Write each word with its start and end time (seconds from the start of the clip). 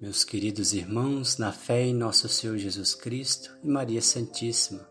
Meus 0.00 0.24
queridos 0.24 0.72
irmãos, 0.72 1.38
na 1.38 1.52
fé 1.52 1.84
em 1.84 1.94
nosso 1.94 2.28
Senhor 2.28 2.58
Jesus 2.58 2.96
Cristo 2.96 3.56
e 3.62 3.68
Maria 3.68 4.02
Santíssima, 4.02 4.86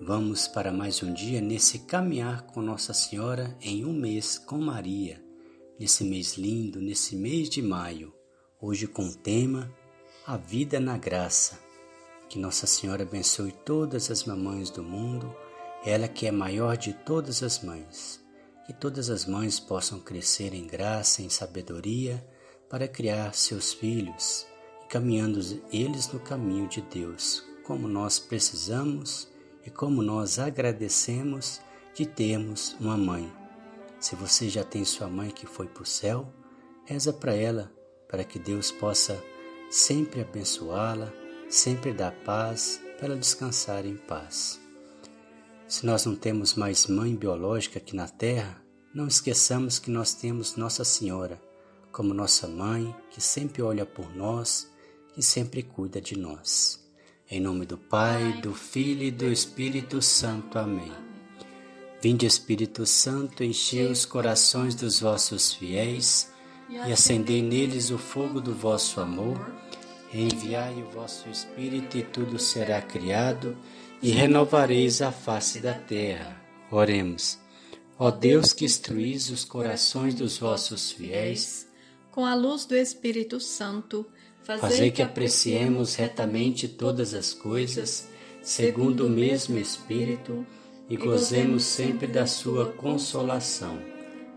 vamos 0.00 0.46
para 0.46 0.72
mais 0.72 1.02
um 1.02 1.12
dia 1.12 1.40
nesse 1.40 1.80
caminhar 1.80 2.42
com 2.46 2.62
Nossa 2.62 2.94
Senhora 2.94 3.54
em 3.60 3.84
um 3.84 3.92
mês 3.92 4.38
com 4.38 4.58
Maria, 4.58 5.20
nesse 5.78 6.04
mês 6.04 6.34
lindo, 6.38 6.80
nesse 6.80 7.16
mês 7.16 7.50
de 7.50 7.60
maio, 7.60 8.14
hoje 8.60 8.86
com 8.86 9.06
o 9.06 9.14
tema 9.14 9.68
A 10.24 10.36
Vida 10.36 10.78
na 10.78 10.96
Graça. 10.96 11.58
Que 12.28 12.38
Nossa 12.38 12.66
Senhora 12.66 13.02
abençoe 13.02 13.50
todas 13.50 14.08
as 14.08 14.22
mamães 14.22 14.70
do 14.70 14.84
mundo, 14.84 15.34
ela 15.84 16.06
que 16.06 16.28
é 16.28 16.32
maior 16.32 16.76
de 16.76 16.92
todas 16.92 17.42
as 17.42 17.60
mães. 17.60 18.24
Que 18.66 18.72
todas 18.72 19.10
as 19.10 19.26
mães 19.26 19.58
possam 19.58 19.98
crescer 19.98 20.54
em 20.54 20.64
graça, 20.64 21.22
em 21.22 21.28
sabedoria, 21.28 22.24
para 22.72 22.88
criar 22.88 23.34
seus 23.34 23.74
filhos, 23.74 24.46
encaminhando 24.86 25.38
eles 25.70 26.10
no 26.10 26.18
caminho 26.18 26.66
de 26.66 26.80
Deus, 26.80 27.44
como 27.64 27.86
nós 27.86 28.18
precisamos 28.18 29.28
e 29.62 29.70
como 29.70 30.02
nós 30.02 30.38
agradecemos 30.38 31.60
de 31.94 32.06
termos 32.06 32.74
uma 32.80 32.96
mãe. 32.96 33.30
Se 34.00 34.16
você 34.16 34.48
já 34.48 34.64
tem 34.64 34.86
sua 34.86 35.06
mãe 35.06 35.30
que 35.30 35.44
foi 35.44 35.66
para 35.66 35.82
o 35.82 35.86
céu, 35.86 36.32
reza 36.86 37.12
para 37.12 37.34
ela, 37.34 37.70
para 38.08 38.24
que 38.24 38.38
Deus 38.38 38.72
possa 38.72 39.22
sempre 39.70 40.22
abençoá-la, 40.22 41.12
sempre 41.50 41.92
dar 41.92 42.12
paz, 42.24 42.80
para 42.96 43.08
ela 43.08 43.16
descansar 43.16 43.84
em 43.84 43.98
paz. 43.98 44.58
Se 45.68 45.84
nós 45.84 46.06
não 46.06 46.16
temos 46.16 46.54
mais 46.54 46.86
mãe 46.86 47.14
biológica 47.14 47.78
aqui 47.78 47.94
na 47.94 48.08
Terra, 48.08 48.64
não 48.94 49.06
esqueçamos 49.06 49.78
que 49.78 49.90
nós 49.90 50.14
temos 50.14 50.56
Nossa 50.56 50.84
Senhora 50.84 51.51
como 51.92 52.14
nossa 52.14 52.48
mãe, 52.48 52.94
que 53.10 53.20
sempre 53.20 53.62
olha 53.62 53.84
por 53.84 54.16
nós, 54.16 54.72
que 55.14 55.22
sempre 55.22 55.62
cuida 55.62 56.00
de 56.00 56.18
nós. 56.18 56.82
Em 57.30 57.38
nome 57.38 57.66
do 57.66 57.76
Pai, 57.76 58.40
do 58.40 58.54
Filho 58.54 59.04
e 59.04 59.10
do 59.10 59.30
Espírito 59.30 60.00
Santo. 60.00 60.58
Amém. 60.58 60.92
Vinde, 62.00 62.26
Espírito 62.26 62.84
Santo, 62.84 63.44
enchei 63.44 63.86
os 63.86 64.04
corações 64.04 64.74
dos 64.74 65.00
vossos 65.00 65.52
fiéis 65.52 66.32
e 66.68 66.92
acendei 66.92 67.42
neles 67.42 67.90
o 67.90 67.98
fogo 67.98 68.40
do 68.40 68.54
vosso 68.54 69.00
amor. 69.00 69.38
Enviai 70.12 70.82
o 70.82 70.90
vosso 70.90 71.28
Espírito 71.28 71.96
e 71.96 72.02
tudo 72.02 72.38
será 72.38 72.82
criado 72.82 73.56
e 74.02 74.10
renovareis 74.10 75.00
a 75.00 75.12
face 75.12 75.60
da 75.60 75.74
terra. 75.74 76.40
Oremos. 76.70 77.38
Ó 77.98 78.10
Deus 78.10 78.52
que 78.52 78.64
instruís 78.64 79.30
os 79.30 79.44
corações 79.44 80.14
dos 80.14 80.38
vossos 80.38 80.90
fiéis, 80.90 81.68
com 82.12 82.26
a 82.26 82.34
luz 82.34 82.66
do 82.66 82.76
Espírito 82.76 83.40
Santo, 83.40 84.06
fazer 84.42 84.90
que 84.90 85.00
apreciemos 85.00 85.94
retamente 85.94 86.68
todas 86.68 87.14
as 87.14 87.32
coisas, 87.32 88.06
segundo 88.42 89.06
o 89.06 89.10
mesmo 89.10 89.58
Espírito, 89.58 90.46
e 90.90 90.96
gozemos 90.96 91.64
sempre 91.64 92.06
da 92.06 92.26
sua 92.26 92.66
consolação. 92.72 93.78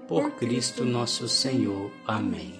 Por 0.07 0.31
Cristo 0.31 0.85
nosso 0.85 1.27
Senhor. 1.27 1.91
Amém. 2.07 2.53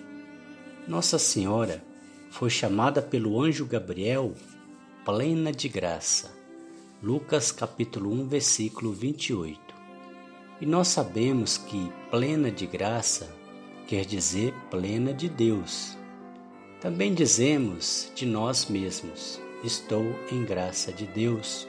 Nossa 0.85 1.17
Senhora 1.17 1.81
foi 2.29 2.49
chamada 2.49 3.01
pelo 3.01 3.41
anjo 3.41 3.65
Gabriel 3.65 4.33
plena 5.05 5.51
de 5.51 5.69
graça. 5.69 6.35
Lucas 7.01 7.53
capítulo 7.53 8.11
1, 8.11 8.27
versículo 8.27 8.91
28. 8.91 9.61
E 10.59 10.65
nós 10.65 10.89
sabemos 10.89 11.57
que 11.57 11.89
plena 12.09 12.51
de 12.51 12.65
graça 12.65 13.44
quer 13.87 14.05
dizer 14.05 14.53
plena 14.69 15.13
de 15.13 15.29
Deus. 15.29 15.97
Também 16.81 17.13
dizemos 17.13 18.11
de 18.15 18.25
nós 18.25 18.67
mesmos: 18.67 19.41
estou 19.63 20.03
em 20.31 20.43
graça 20.43 20.91
de 20.91 21.05
Deus 21.05 21.67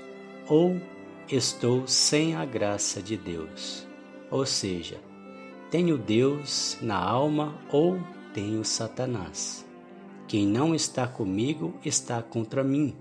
ou 0.48 0.80
estou 1.28 1.86
sem 1.86 2.34
a 2.34 2.44
graça 2.44 3.02
de 3.02 3.16
Deus. 3.16 3.86
Ou 4.30 4.44
seja, 4.44 5.00
tenho 5.70 5.98
Deus 5.98 6.76
na 6.80 6.96
alma 6.96 7.58
ou 7.70 7.98
tenho 8.34 8.64
Satanás. 8.64 9.64
Quem 10.28 10.46
não 10.46 10.74
está 10.74 11.06
comigo 11.06 11.74
está 11.84 12.22
contra 12.22 12.64
mim. 12.64 12.96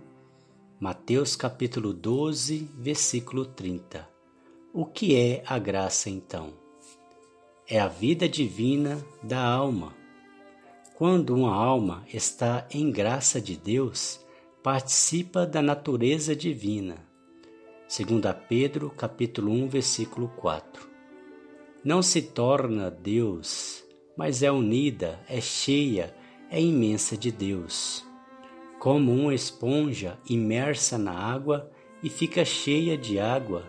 Mateus 0.79 1.35
capítulo 1.35 1.93
12, 1.93 2.69
versículo 2.77 3.45
30. 3.45 4.07
O 4.73 4.85
que 4.85 5.15
é 5.15 5.41
a 5.45 5.57
graça 5.57 6.09
então? 6.09 6.64
É 7.67 7.79
a 7.79 7.87
vida 7.87 8.29
divina 8.29 9.03
da 9.23 9.43
alma. 9.43 9.95
Quando 10.95 11.33
uma 11.35 11.53
alma 11.53 12.05
está 12.13 12.67
em 12.71 12.91
graça 12.91 13.41
de 13.41 13.57
Deus, 13.57 14.23
participa 14.61 15.47
da 15.47 15.63
natureza 15.63 16.35
divina. 16.35 16.95
2 17.89 18.21
Pedro 18.47 18.91
capítulo 18.91 19.51
1, 19.51 19.67
versículo 19.67 20.27
4. 20.37 20.87
Não 21.83 22.03
se 22.03 22.21
torna 22.21 22.91
Deus, 22.91 23.83
mas 24.15 24.43
é 24.43 24.51
unida, 24.51 25.19
é 25.27 25.41
cheia, 25.41 26.15
é 26.51 26.61
imensa 26.61 27.17
de 27.17 27.31
Deus. 27.31 28.05
Como 28.79 29.11
uma 29.11 29.33
esponja 29.33 30.19
imersa 30.29 30.99
na 30.99 31.13
água 31.13 31.71
e 32.03 32.09
fica 32.09 32.45
cheia 32.45 32.95
de 32.95 33.19
água, 33.19 33.63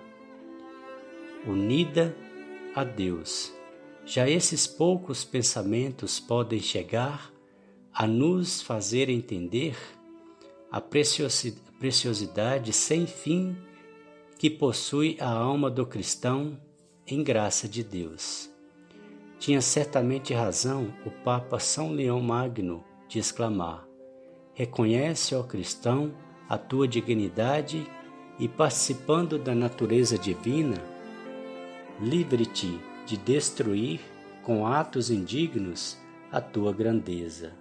unida 1.47 2.15
a 2.75 2.85
Deus. 2.85 3.56
Já 4.09 4.31
esses 4.31 4.69
poucos 4.69 5.25
pensamentos 5.25 6.21
podem 6.21 6.61
chegar 6.61 7.33
a 7.93 8.07
nos 8.07 8.63
fazer 8.63 9.09
entender 9.09 9.77
a 10.71 10.81
preciosidade 10.81 12.73
sem 12.73 13.05
fim 13.05 13.57
que 14.39 14.49
possui 14.49 15.17
a 15.19 15.29
alma 15.29 15.69
do 15.69 15.85
cristão 15.85 16.57
em 17.05 17.21
graça 17.21 17.69
de 17.69 17.83
Deus. 17.83 18.49
Tinha 19.41 19.61
certamente 19.61 20.33
razão 20.33 20.95
o 21.05 21.11
Papa 21.11 21.59
São 21.59 21.91
Leão 21.91 22.21
Magno 22.21 22.85
de 23.09 23.19
exclamar: 23.19 23.89
Reconhece, 24.55 25.35
ó 25.35 25.43
cristão, 25.43 26.15
a 26.49 26.57
tua 26.57 26.87
dignidade 26.87 27.85
e, 28.39 28.47
participando 28.47 29.37
da 29.37 29.53
natureza 29.55 30.17
divina, 30.17 30.81
livre-te 32.01 32.79
de 33.07 33.17
destruir 33.17 34.01
com 34.43 34.67
atos 34.67 35.11
indignos 35.11 35.97
a 36.31 36.41
tua 36.41 36.73
grandeza. 36.73 37.55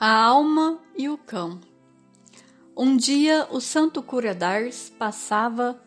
A 0.00 0.24
alma 0.24 0.80
e 0.96 1.08
o 1.08 1.18
cão. 1.18 1.60
Um 2.76 2.96
dia 2.96 3.46
o 3.50 3.60
santo 3.60 4.02
cura 4.02 4.34
d'Ars 4.34 4.92
passava, 4.98 5.80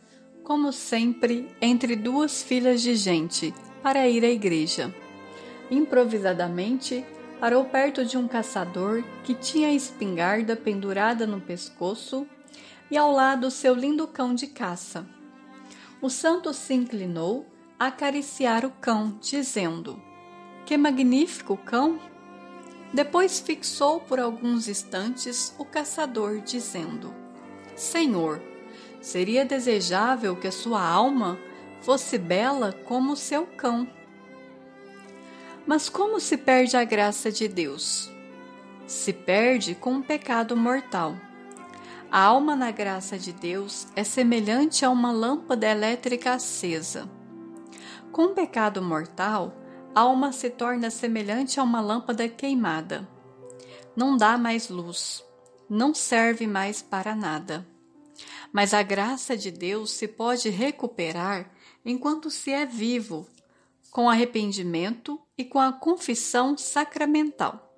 como 0.44 0.72
sempre, 0.72 1.50
entre 1.59 1.95
duas 1.95 2.41
filas 2.41 2.81
de 2.81 2.95
gente 2.95 3.53
para 3.84 4.07
ir 4.07 4.24
à 4.24 4.29
igreja. 4.29 4.94
Improvisadamente, 5.69 7.03
parou 7.39 7.66
perto 7.66 8.06
de 8.06 8.18
um 8.18 8.28
caçador 8.28 9.03
que 9.24 9.34
tinha 9.34 9.68
a 9.68 9.74
espingarda 9.74 10.56
pendurada 10.56 11.28
no 11.28 11.41
pescoço 11.41 12.25
e 12.89 12.97
ao 12.97 13.12
lado 13.12 13.51
seu 13.51 13.74
lindo 13.75 14.07
cão 14.07 14.34
de 14.34 14.47
caça 14.47 15.06
o 16.01 16.09
santo 16.09 16.53
se 16.53 16.73
inclinou 16.73 17.45
a 17.79 17.87
acariciar 17.87 18.65
o 18.65 18.71
cão, 18.71 19.17
dizendo: 19.21 20.01
Que 20.65 20.77
magnífico 20.77 21.57
cão! 21.57 21.99
Depois 22.93 23.39
fixou 23.39 23.99
por 23.99 24.19
alguns 24.19 24.67
instantes 24.67 25.53
o 25.57 25.65
caçador, 25.65 26.41
dizendo: 26.41 27.13
Senhor, 27.75 28.41
seria 29.01 29.45
desejável 29.45 30.35
que 30.35 30.47
a 30.47 30.51
sua 30.51 30.81
alma 30.81 31.37
fosse 31.81 32.17
bela 32.17 32.73
como 32.85 33.13
o 33.13 33.17
seu 33.17 33.45
cão. 33.45 33.87
Mas 35.65 35.89
como 35.89 36.19
se 36.19 36.37
perde 36.37 36.77
a 36.77 36.83
graça 36.83 37.31
de 37.31 37.47
Deus? 37.47 38.09
Se 38.85 39.11
perde 39.11 39.75
com 39.75 39.95
um 39.95 40.01
pecado 40.01 40.55
mortal. 40.55 41.26
A 42.09 42.21
alma 42.21 42.56
na 42.56 42.71
graça 42.71 43.19
de 43.19 43.33
Deus 43.33 43.86
é 43.94 44.01
semelhante 44.01 44.86
a 44.86 44.89
uma 44.89 45.12
lâmpada 45.12 45.68
elétrica 45.68 46.33
acesa. 46.33 47.09
Com 48.13 48.27
o 48.27 48.33
pecado 48.33 48.81
mortal, 48.81 49.54
a 49.94 50.01
alma 50.01 50.31
se 50.31 50.50
torna 50.50 50.89
semelhante 50.89 51.59
a 51.59 51.63
uma 51.63 51.81
lâmpada 51.81 52.30
queimada. 52.30 53.07
Não 53.94 54.15
dá 54.15 54.38
mais 54.38 54.69
luz, 54.69 55.21
não 55.69 55.94
serve 55.94 56.48
mais 56.48 56.81
para 56.81 57.13
nada. 57.13 57.68
Mas 58.53 58.74
a 58.74 58.81
graça 58.81 59.36
de 59.36 59.51
Deus 59.51 59.92
se 59.92 60.07
pode 60.07 60.50
recuperar 60.50 61.51
enquanto 61.83 62.30
se 62.30 62.51
é 62.51 62.65
vivo, 62.65 63.27
com 63.92 64.10
arrependimento 64.10 65.19
e 65.38 65.44
com 65.44 65.60
a 65.60 65.74
confissão 65.74 66.57
sacramental. 66.57 67.74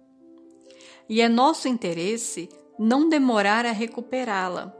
E 1.07 1.19
é 1.19 1.27
nosso 1.27 1.67
interesse 1.67 2.47
não 2.79 3.09
demorar 3.09 3.65
a 3.65 3.73
recuperá-la, 3.73 4.73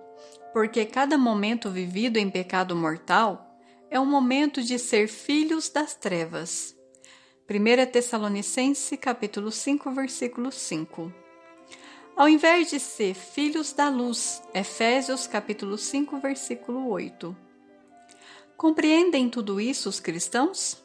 porque 0.54 0.86
cada 0.86 1.18
momento 1.18 1.70
vivido 1.70 2.16
em 2.16 2.30
pecado 2.30 2.74
mortal 2.74 3.60
é 3.92 4.00
um 4.00 4.06
momento 4.06 4.64
de 4.64 4.80
ser 4.80 5.10
filhos 5.10 5.70
das 5.70 5.96
trevas. 5.96 6.74
1 7.50 7.92
Tessalonicense 7.92 8.96
capítulo 8.96 9.52
5, 9.52 9.92
versículo 9.92 10.50
5. 10.50 11.14
Ao 12.16 12.30
invés 12.30 12.70
de 12.70 12.80
ser 12.80 13.14
filhos 13.14 13.74
da 13.74 13.90
luz, 13.90 14.42
Efésios 14.54 15.28
capítulo 15.28 15.78
5, 15.78 16.20
versículo 16.20 16.88
8. 16.90 17.36
Compreendem 18.56 19.30
tudo 19.30 19.60
isso 19.60 19.90
os 19.90 20.00
cristãos? 20.00 20.82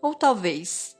Ou 0.00 0.12
talvez 0.12 0.96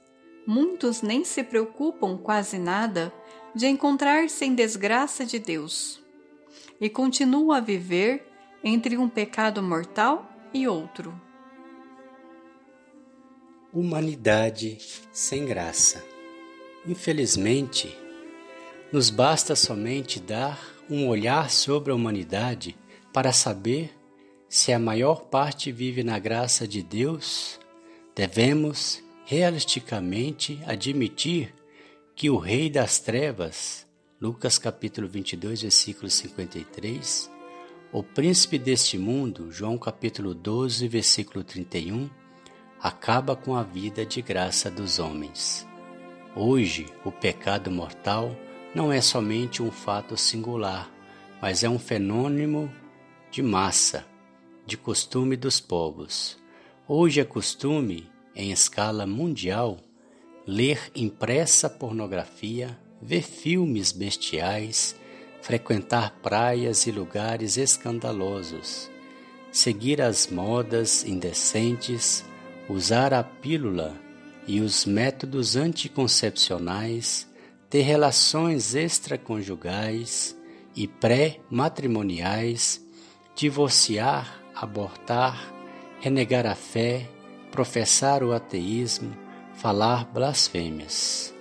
muitos 0.47 1.01
nem 1.01 1.25
se 1.25 1.43
preocupam 1.43 2.17
quase 2.17 2.57
nada 2.57 3.13
de 3.55 3.67
encontrar-se 3.67 4.45
em 4.45 4.55
desgraça 4.55 5.25
de 5.25 5.39
Deus 5.39 6.01
e 6.79 6.89
continuam 6.89 7.51
a 7.51 7.59
viver 7.59 8.25
entre 8.63 8.97
um 8.97 9.07
pecado 9.07 9.61
mortal 9.61 10.29
e 10.53 10.67
outro 10.67 11.13
humanidade 13.73 14.77
sem 15.11 15.45
graça. 15.45 16.05
Infelizmente, 16.85 17.97
nos 18.91 19.09
basta 19.09 19.55
somente 19.55 20.19
dar 20.19 20.61
um 20.87 21.07
olhar 21.07 21.49
sobre 21.49 21.91
a 21.91 21.95
humanidade 21.95 22.77
para 23.11 23.33
saber 23.33 23.91
se 24.47 24.71
a 24.71 24.77
maior 24.77 25.23
parte 25.23 25.71
vive 25.71 26.03
na 26.03 26.19
graça 26.19 26.67
de 26.67 26.83
Deus. 26.83 27.59
Devemos 28.15 29.01
realisticamente 29.25 30.59
admitir 30.67 31.51
que 32.15 32.29
o 32.29 32.37
Rei 32.37 32.69
das 32.69 32.99
Trevas, 32.99 33.87
Lucas 34.21 34.59
capítulo 34.59 35.07
22, 35.07 35.63
versículo 35.63 36.09
53, 36.09 37.31
o 37.91 38.03
príncipe 38.03 38.59
deste 38.59 38.97
mundo, 38.97 39.51
João 39.51 39.77
capítulo 39.77 40.33
12, 40.33 40.87
versículo 40.87 41.43
31, 41.43 42.09
acaba 42.79 43.35
com 43.35 43.55
a 43.55 43.63
vida 43.63 44.05
de 44.05 44.21
graça 44.21 44.69
dos 44.69 44.99
homens. 44.99 45.67
Hoje, 46.35 46.85
o 47.03 47.11
pecado 47.11 47.71
mortal 47.71 48.35
não 48.75 48.91
é 48.91 49.01
somente 49.01 49.63
um 49.63 49.71
fato 49.71 50.15
singular, 50.15 50.89
mas 51.41 51.63
é 51.63 51.69
um 51.69 51.79
fenômeno 51.79 52.71
de 53.31 53.41
massa, 53.41 54.05
de 54.67 54.77
costume 54.77 55.35
dos 55.35 55.59
povos. 55.59 56.37
Hoje 56.87 57.19
é 57.19 57.25
costume, 57.25 58.07
em 58.35 58.51
escala 58.51 59.05
mundial, 59.07 59.79
ler 60.45 60.91
impressa 60.95 61.69
pornografia, 61.69 62.77
ver 63.01 63.21
filmes 63.21 63.91
bestiais, 63.91 64.95
frequentar 65.41 66.19
praias 66.21 66.85
e 66.87 66.91
lugares 66.91 67.57
escandalosos, 67.57 68.89
seguir 69.51 70.01
as 70.01 70.27
modas 70.27 71.03
indecentes, 71.05 72.23
usar 72.69 73.13
a 73.13 73.23
pílula 73.23 73.93
e 74.47 74.59
os 74.59 74.85
métodos 74.85 75.55
anticoncepcionais, 75.55 77.27
ter 77.69 77.81
relações 77.81 78.75
extraconjugais 78.75 80.37
e 80.75 80.87
pré-matrimoniais, 80.87 82.85
divorciar, 83.35 84.41
abortar, 84.55 85.53
renegar 85.99 86.45
a 86.45 86.55
fé, 86.55 87.09
professar 87.51 88.23
o 88.23 88.33
ateísmo, 88.33 89.22
falar 89.55 90.05
blasfêmias. 90.05 91.33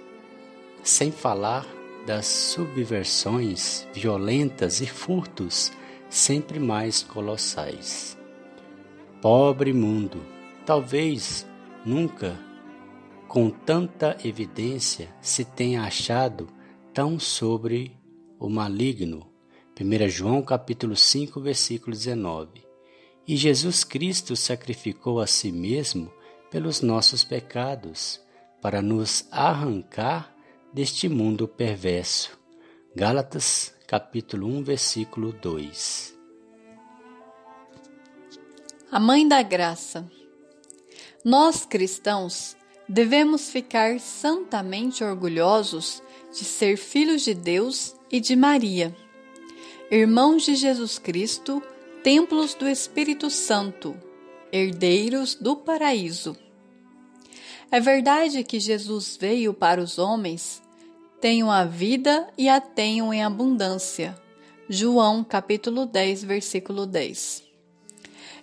Sem 0.83 1.11
falar 1.11 1.67
das 2.07 2.27
subversões 2.27 3.87
violentas 3.93 4.81
e 4.81 4.87
furtos 4.87 5.73
sempre 6.11 6.59
mais 6.59 7.03
colossais. 7.03 8.19
Pobre 9.21 9.73
mundo! 9.73 10.23
Talvez 10.67 11.47
nunca 11.85 12.39
com 13.27 13.49
tanta 13.49 14.17
evidência 14.25 15.09
se 15.21 15.45
tenha 15.45 15.83
achado 15.83 16.49
tão 16.93 17.19
sobre 17.19 17.97
o 18.39 18.49
maligno. 18.49 19.27
1 19.81 20.09
João 20.09 20.43
capítulo 20.43 20.95
5, 20.95 21.41
versículo 21.41 21.97
19. 21.97 22.63
E 23.27 23.37
Jesus 23.37 23.85
Cristo 23.85 24.37
sacrificou 24.37 25.19
a 25.19 25.27
si 25.27 25.51
mesmo 25.51 26.13
pelos 26.53 26.83
nossos 26.83 27.25
pecados, 27.25 28.21
para 28.61 28.81
nos 28.81 29.25
arrancar 29.33 30.33
deste 30.73 31.09
mundo 31.09 31.49
perverso. 31.49 32.39
Gálatas 32.95 33.75
capítulo 33.89 34.47
1, 34.47 34.63
versículo 34.63 35.33
2. 35.33 36.15
A 38.93 39.01
Mãe 39.01 39.27
da 39.27 39.43
Graça 39.43 40.09
nós 41.25 41.65
cristãos 41.65 42.57
devemos 42.89 43.49
ficar 43.49 44.01
santamente 44.01 45.05
orgulhosos 45.05 46.03
de 46.33 46.45
ser 46.45 46.77
filhos 46.77 47.23
de 47.23 47.33
Deus 47.33 47.95
e 48.11 48.19
de 48.19 48.35
Maria, 48.35 48.95
irmãos 49.89 50.45
de 50.45 50.57
Jesus 50.57 50.99
Cristo, 50.99 51.63
templos 52.03 52.55
do 52.55 52.69
Espírito 52.69 53.31
Santo, 53.31 53.97
herdeiros 54.53 55.35
do 55.35 55.57
paraíso. 55.57 56.37
É 57.71 57.81
verdade 57.81 58.45
que 58.45 58.61
Jesus 58.61 59.17
veio 59.19 59.55
para 59.55 59.81
os 59.81 59.99
homens, 59.99 60.63
tenham 61.21 61.51
a 61.51 61.65
vida 61.65 62.29
e 62.37 62.49
a 62.49 62.61
tenham 62.61 63.15
em 63.15 63.25
abundância. 63.25 64.15
João 64.69 65.25
capítulo 65.25 65.87
10, 65.87 66.25
versículo 66.25 66.85
10. 66.85 67.43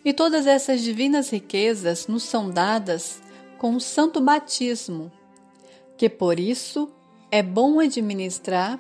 E 0.03 0.13
todas 0.13 0.47
essas 0.47 0.81
divinas 0.81 1.29
riquezas 1.29 2.07
nos 2.07 2.23
são 2.23 2.49
dadas 2.49 3.21
com 3.59 3.75
o 3.75 3.79
santo 3.79 4.19
batismo, 4.19 5.11
que 5.95 6.09
por 6.09 6.39
isso 6.39 6.89
é 7.29 7.43
bom 7.43 7.79
administrar 7.79 8.79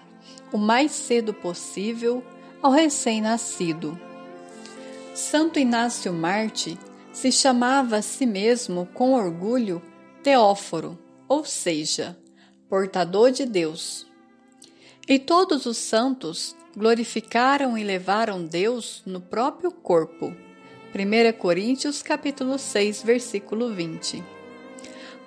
o 0.51 0.57
mais 0.57 0.91
cedo 0.91 1.33
possível 1.33 2.23
ao 2.61 2.71
recém-nascido. 2.71 3.99
Santo 5.13 5.59
Inácio 5.59 6.11
Marte 6.11 6.77
se 7.19 7.33
chamava 7.33 7.97
a 7.97 8.01
si 8.01 8.25
mesmo 8.25 8.87
com 8.93 9.11
orgulho 9.11 9.81
Teóforo, 10.23 10.97
ou 11.27 11.43
seja, 11.43 12.17
portador 12.69 13.29
de 13.29 13.45
Deus. 13.45 14.07
E 15.05 15.19
todos 15.19 15.65
os 15.65 15.75
santos 15.75 16.55
glorificaram 16.77 17.77
e 17.77 17.83
levaram 17.83 18.45
Deus 18.45 19.03
no 19.05 19.19
próprio 19.19 19.69
corpo 19.69 20.33
1 20.95 21.37
Coríntios 21.37 22.01
capítulo 22.01 22.57
6, 22.57 23.03
versículo 23.03 23.73
20. 23.73 24.23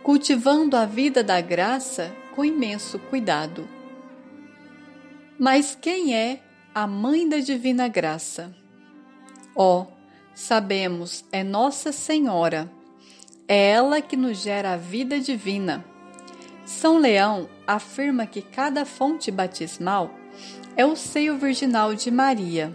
Cultivando 0.02 0.78
a 0.78 0.86
vida 0.86 1.22
da 1.22 1.42
graça 1.42 2.10
com 2.34 2.42
imenso 2.42 2.98
cuidado. 2.98 3.68
Mas 5.38 5.76
quem 5.78 6.17
é 6.17 6.40
a 6.74 6.86
mãe 6.86 7.28
da 7.28 7.36
divina 7.36 7.86
graça? 7.86 8.50
Ó, 9.55 9.82
oh, 9.82 10.01
sabemos, 10.34 11.24
é 11.32 11.43
Nossa 11.43 11.93
Senhora. 11.93 12.70
É 13.46 13.70
ela 13.70 14.01
que 14.01 14.17
nos 14.17 14.39
gera 14.39 14.74
a 14.74 14.77
vida 14.77 15.20
divina. 15.20 15.84
São 16.65 16.98
Leão 16.98 17.48
afirma 17.67 18.27
que 18.27 18.41
cada 18.41 18.84
fonte 18.84 19.31
batismal 19.31 20.10
é 20.77 20.86
o 20.86 20.96
seio 20.96 21.36
virginal 21.36 21.94
de 21.94 22.10
Maria 22.10 22.74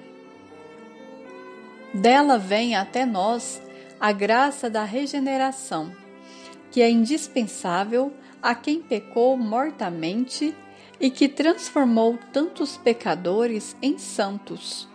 dela 1.98 2.38
vem 2.38 2.76
até 2.76 3.06
nós 3.06 3.62
a 4.00 4.12
graça 4.12 4.70
da 4.70 4.84
regeneração, 4.84 5.92
que 6.72 6.82
é 6.82 6.90
indispensável 6.90 8.14
a 8.42 8.54
quem 8.54 8.82
pecou 8.82 9.36
mortamente 9.36 10.54
e 11.00 11.10
que 11.10 11.28
transformou 11.28 12.18
tantos 12.32 12.78
pecadores 12.78 13.76
em 13.82 13.98
santos. 13.98 14.88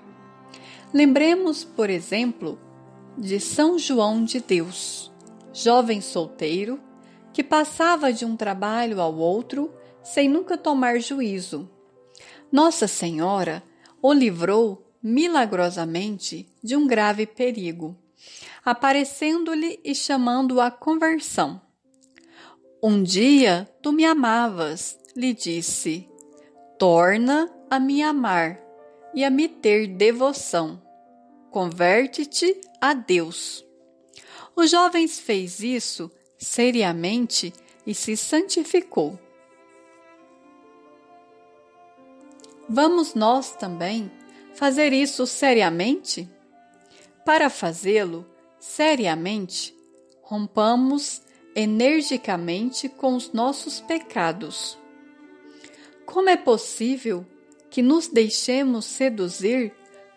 Lembremos, 0.92 1.64
por 1.64 1.88
exemplo, 1.88 2.61
de 3.16 3.40
São 3.40 3.78
João 3.78 4.25
de 4.25 4.40
Deus, 4.40 5.11
jovem 5.52 6.02
solteiro 6.02 6.78
que 7.32 7.42
passava 7.42 8.12
de 8.12 8.26
um 8.26 8.37
trabalho 8.37 9.00
ao 9.00 9.16
outro 9.16 9.72
sem 10.02 10.28
nunca 10.28 10.58
tomar 10.58 11.00
juízo. 11.00 11.68
Nossa 12.50 12.87
Senhora 12.87 13.62
o 14.02 14.12
livrou 14.12 14.87
milagrosamente 15.02 16.46
de 16.62 16.76
um 16.76 16.87
grave 16.87 17.26
perigo, 17.26 17.96
aparecendo-lhe 18.62 19.80
e 19.82 19.94
chamando-o 19.94 20.61
à 20.61 20.70
conversão. 20.70 21.61
Um 22.82 23.02
dia 23.02 23.66
tu 23.80 23.92
me 23.92 24.04
amavas, 24.04 24.99
lhe 25.16 25.32
disse, 25.32 26.06
torna 26.78 27.50
a 27.70 27.80
me 27.80 28.02
amar 28.02 28.61
e 29.14 29.25
a 29.25 29.31
me 29.31 29.49
ter 29.49 29.87
devoção. 29.87 30.81
Converte-te 31.50 32.61
a 32.81 32.95
Deus. 32.95 33.64
O 34.57 34.66
jovem 34.66 35.07
fez 35.09 35.61
isso 35.61 36.11
seriamente 36.38 37.52
e 37.87 37.95
se 37.95 38.16
santificou. 38.16 39.19
Vamos 42.69 43.14
nós 43.14 43.54
também 43.57 44.11
fazer 44.54 44.92
isso 44.92 45.26
seriamente? 45.26 46.28
Para 47.25 47.50
fazê-lo 47.50 48.26
seriamente, 48.59 49.76
rompamos 50.23 51.23
energicamente 51.54 52.88
com 52.88 53.14
os 53.14 53.33
nossos 53.33 53.81
pecados. 53.81 54.78
Como 56.07 56.28
é 56.28 56.37
possível 56.37 57.26
que 57.73 57.81
nos 57.81 58.07
deixemos 58.07 58.85
seduzir 58.85 59.73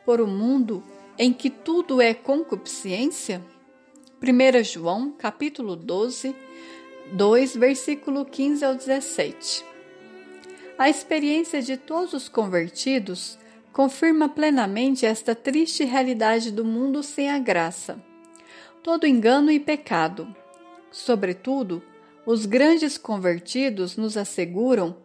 por 0.06 0.20
um 0.20 0.28
mundo 0.28 0.84
em 1.18 1.32
que 1.32 1.50
tudo 1.50 2.02
é 2.02 2.14
concupiscência? 2.14 3.42
1 4.22 4.62
João, 4.66 5.10
capítulo 5.12 5.78
12, 5.78 6.36
2, 7.14 7.56
versículo 7.56 8.26
15 8.26 8.66
ao 8.66 8.76
17. 8.76 9.64
A 10.78 10.90
experiência 10.90 11.62
de 11.62 11.78
todos 11.78 12.12
os 12.12 12.28
convertidos 12.28 13.40
confirma 13.72 14.28
plenamente 14.28 15.06
esta 15.06 15.34
triste 15.34 15.86
realidade 15.86 16.52
do 16.52 16.66
mundo 16.66 17.02
sem 17.02 17.32
a 17.32 17.40
graça. 17.40 18.04
Todo 18.84 19.08
engano 19.08 19.50
e 19.50 19.62
pecado. 19.62 20.28
Sobretudo, 20.92 21.82
os 22.26 22.46
grandes 22.46 22.98
convertidos 22.98 23.96
nos 23.96 24.18
asseguram 24.18 24.98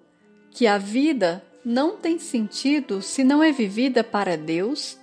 que 0.51 0.67
a 0.67 0.79
vida 0.79 1.45
não 1.65 1.97
tem 1.97 2.19
sentido 2.19 3.03
se 3.03 3.23
não 3.23 3.43
é 3.43 3.53
vivida 3.53 4.03
para 4.03 4.37
Deus 4.37 4.99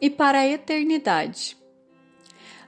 e 0.00 0.10
para 0.10 0.40
a 0.40 0.46
eternidade. 0.46 1.56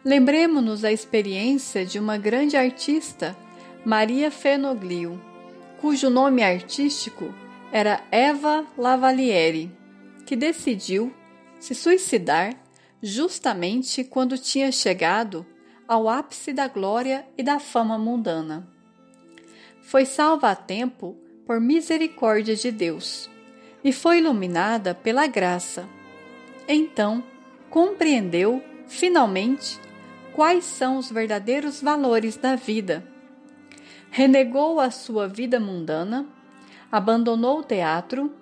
Lembremos-nos 0.04 0.80
da 0.80 0.92
experiência 0.92 1.84
de 1.84 1.98
uma 1.98 2.16
grande 2.16 2.56
artista, 2.56 3.36
Maria 3.84 4.30
Fenoglio, 4.30 5.20
cujo 5.80 6.08
nome 6.08 6.42
artístico 6.42 7.34
era 7.70 8.02
Eva 8.10 8.66
Lavalieri, 8.78 9.70
que 10.24 10.36
decidiu 10.36 11.12
se 11.58 11.74
suicidar 11.74 12.54
justamente 13.02 14.04
quando 14.04 14.38
tinha 14.38 14.72
chegado 14.72 15.44
ao 15.86 16.08
ápice 16.08 16.52
da 16.52 16.66
glória 16.66 17.26
e 17.36 17.42
da 17.42 17.58
fama 17.58 17.98
mundana. 17.98 18.66
Foi 19.82 20.06
salva 20.06 20.50
a 20.50 20.56
tempo 20.56 21.14
por 21.46 21.60
misericórdia 21.60 22.56
de 22.56 22.70
Deus 22.70 23.28
e 23.84 23.92
foi 23.92 24.18
iluminada 24.18 24.94
pela 24.94 25.26
graça. 25.26 25.86
Então, 26.66 27.22
compreendeu, 27.68 28.64
finalmente, 28.88 29.78
quais 30.32 30.64
são 30.64 30.96
os 30.96 31.12
verdadeiros 31.12 31.82
valores 31.82 32.36
da 32.36 32.56
vida. 32.56 33.06
Renegou 34.10 34.80
a 34.80 34.90
sua 34.90 35.28
vida 35.28 35.60
mundana, 35.60 36.26
abandonou 36.90 37.60
o 37.60 37.64
teatro 37.64 38.32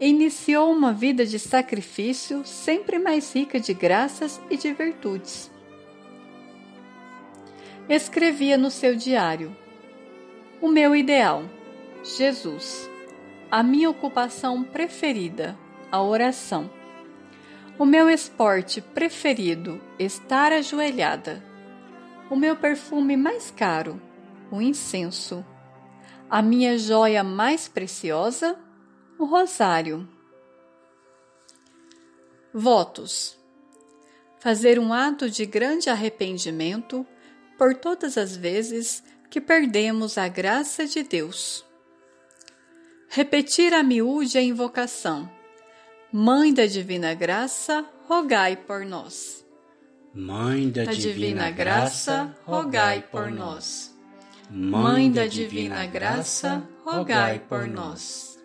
iniciou 0.00 0.70
uma 0.70 0.92
vida 0.92 1.24
de 1.24 1.38
sacrifício 1.38 2.44
sempre 2.44 2.98
mais 2.98 3.34
rica 3.34 3.58
de 3.58 3.72
graças 3.72 4.40
e 4.50 4.56
de 4.56 4.72
virtudes. 4.72 5.50
Escrevia 7.88 8.58
no 8.58 8.70
seu 8.70 8.94
diário: 8.94 9.56
O 10.60 10.68
meu 10.68 10.94
ideal, 10.94 11.44
Jesus 12.02 12.90
a 13.50 13.62
minha 13.62 13.88
ocupação 13.88 14.64
preferida, 14.64 15.56
a 15.90 16.02
oração. 16.02 16.70
O 17.78 17.84
meu 17.84 18.08
esporte 18.08 18.80
preferido, 18.80 19.80
estar 19.98 20.52
ajoelhada. 20.52 21.44
O 22.30 22.36
meu 22.36 22.56
perfume 22.56 23.16
mais 23.16 23.50
caro, 23.50 24.00
o 24.50 24.60
incenso. 24.60 25.44
A 26.28 26.42
minha 26.42 26.78
joia 26.78 27.22
mais 27.22 27.68
preciosa, 27.68 28.58
o 29.18 29.24
rosário. 29.24 30.08
Votos: 32.52 33.38
Fazer 34.40 34.78
um 34.78 34.92
ato 34.92 35.28
de 35.28 35.44
grande 35.44 35.90
arrependimento 35.90 37.06
por 37.58 37.74
todas 37.74 38.16
as 38.16 38.34
vezes 38.34 39.04
que 39.30 39.40
perdemos 39.40 40.16
a 40.16 40.28
graça 40.28 40.86
de 40.86 41.02
Deus. 41.02 41.65
Repetir 43.16 43.72
a 43.72 43.82
miúde 43.82 44.36
a 44.36 44.42
invocação. 44.42 45.26
Mãe 46.12 46.52
da 46.52 46.66
Divina 46.66 47.14
Graça, 47.14 47.82
rogai 48.06 48.56
por 48.56 48.84
nós. 48.84 49.42
Mãe 50.14 50.68
da, 50.68 50.84
Da 50.84 50.92
Divina, 50.92 51.14
Divina 51.14 51.50
Graça, 51.50 52.36
rogai 52.44 53.00
por 53.10 53.30
nós. 53.30 53.96
Mãe 54.50 55.10
da 55.10 55.26
Divina 55.26 55.86
Graça, 55.86 56.62
rogai 56.84 57.38
por 57.38 57.66
nós. 57.66 58.38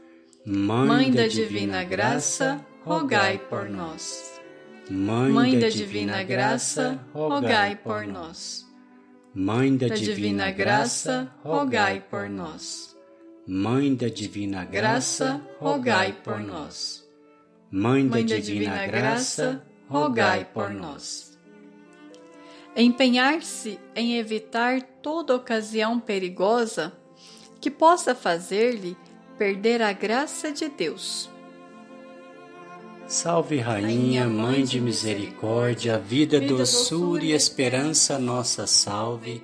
Mãe 0.45 1.11
da 1.11 1.27
Divina 1.27 1.83
Graça, 1.83 2.65
rogai 2.85 3.39
por 3.39 3.69
nós. 3.69 4.39
Mãe 4.89 5.59
da 5.59 5.67
Divina 5.67 6.23
Graça, 6.23 6.97
rogai 7.13 7.75
por 7.75 8.07
nós. 8.07 8.65
Mãe 9.35 9.75
Da 9.75 9.89
Divina 9.89 10.49
Graça, 10.49 11.29
rogai 11.43 11.99
por 12.09 12.29
nós. 12.29 12.90
Mãe 13.53 13.93
da 13.93 14.07
Divina 14.07 14.63
Graça, 14.63 15.45
rogai 15.59 16.13
por 16.13 16.39
nós. 16.39 17.05
Mãe 17.69 18.07
da 18.07 18.21
Divina 18.21 18.87
Graça, 18.87 19.61
rogai 19.89 20.45
por 20.45 20.69
nós. 20.69 21.37
Empenhar-se 22.77 23.77
em 23.93 24.15
evitar 24.15 24.81
toda 25.01 25.35
ocasião 25.35 25.99
perigosa 25.99 26.93
que 27.59 27.69
possa 27.69 28.15
fazer-lhe 28.15 28.95
perder 29.37 29.81
a 29.81 29.91
graça 29.91 30.49
de 30.49 30.69
Deus. 30.69 31.29
Salve, 33.05 33.57
Rainha, 33.57 34.27
Mãe 34.27 34.63
de 34.63 34.79
Misericórdia, 34.79 35.99
vida, 35.99 36.39
doçura 36.39 37.25
e 37.25 37.33
esperança, 37.33 38.17
nossa 38.17 38.65
salve. 38.65 39.43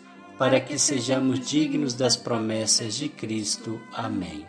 para 0.41 0.59
que 0.59 0.79
sejamos 0.79 1.39
dignos 1.39 1.93
das 1.93 2.17
promessas 2.17 2.95
de 2.95 3.07
Cristo. 3.07 3.79
Amém. 3.93 4.43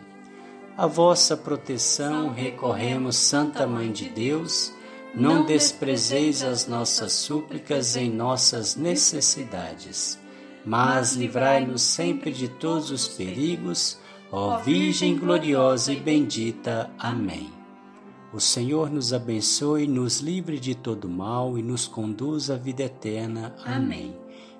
A 0.75 0.87
vossa 0.87 1.37
proteção 1.37 2.33
recorremos, 2.33 3.15
Santa 3.15 3.67
Mãe 3.67 3.91
de 3.91 4.09
Deus. 4.09 4.73
Não 5.13 5.45
desprezeis 5.45 6.41
as 6.41 6.65
nossas 6.65 7.13
súplicas 7.13 7.95
em 7.95 8.09
nossas 8.09 8.75
necessidades, 8.75 10.19
mas 10.65 11.13
livrai-nos 11.13 11.83
sempre 11.83 12.31
de 12.31 12.47
todos 12.47 12.89
os 12.89 13.07
perigos, 13.07 13.99
ó 14.31 14.57
Virgem 14.57 15.15
gloriosa 15.15 15.93
e 15.93 15.99
bendita. 15.99 16.89
Amém. 16.97 17.53
O 18.33 18.39
Senhor 18.39 18.89
nos 18.89 19.13
abençoe, 19.13 19.85
nos 19.85 20.21
livre 20.21 20.59
de 20.59 20.73
todo 20.73 21.07
mal 21.07 21.55
e 21.55 21.61
nos 21.61 21.87
conduz 21.87 22.49
à 22.49 22.55
vida 22.55 22.81
eterna. 22.81 23.55
Amém. 23.63 24.22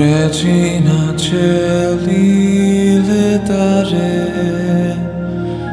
Regina 0.00 1.12
Celi 1.14 3.02
letare 3.06 4.96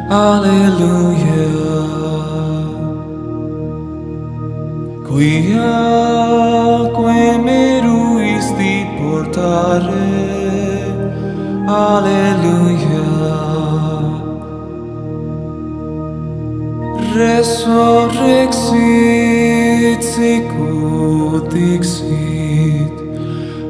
Alleluia. 0.09 1.47
Quia 5.07 5.79
que 6.97 7.21
me 7.45 7.63
portare. 8.99 10.11
Alleluia. 11.69 13.09
Resurrexit 17.15 20.01
sicut 20.03 21.45
dixit 21.53 22.76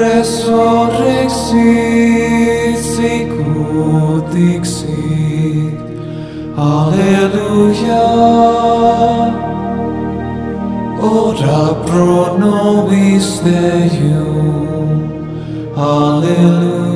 resurrexit 0.00 2.80
sicut 2.94 4.24
dixit 4.32 5.76
Alleluia 6.56 8.08
Ora 11.00 11.74
pro 11.84 12.38
nobis 12.38 13.40
Deum 13.44 14.88
Alleluia. 15.76 16.89